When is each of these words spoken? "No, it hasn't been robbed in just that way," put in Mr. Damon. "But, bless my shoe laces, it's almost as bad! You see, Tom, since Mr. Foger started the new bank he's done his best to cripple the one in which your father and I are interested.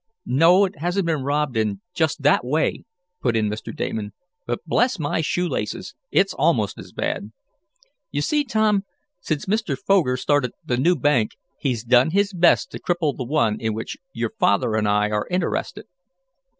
"No, 0.25 0.65
it 0.65 0.79
hasn't 0.79 1.05
been 1.05 1.21
robbed 1.23 1.55
in 1.55 1.81
just 1.93 2.23
that 2.23 2.43
way," 2.43 2.85
put 3.21 3.35
in 3.35 3.49
Mr. 3.51 3.71
Damon. 3.71 4.13
"But, 4.47 4.65
bless 4.65 4.97
my 4.97 5.21
shoe 5.21 5.47
laces, 5.47 5.93
it's 6.09 6.33
almost 6.33 6.79
as 6.79 6.91
bad! 6.91 7.31
You 8.09 8.23
see, 8.23 8.43
Tom, 8.43 8.83
since 9.19 9.45
Mr. 9.45 9.77
Foger 9.77 10.17
started 10.17 10.53
the 10.65 10.77
new 10.77 10.95
bank 10.95 11.33
he's 11.59 11.83
done 11.83 12.09
his 12.09 12.33
best 12.33 12.71
to 12.71 12.79
cripple 12.79 13.15
the 13.15 13.23
one 13.25 13.59
in 13.59 13.75
which 13.75 13.95
your 14.11 14.31
father 14.39 14.73
and 14.73 14.87
I 14.87 15.11
are 15.11 15.27
interested. 15.29 15.85